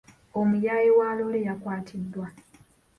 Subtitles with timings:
[0.39, 2.27] Omuyaaye wa loole yakwatiddwa.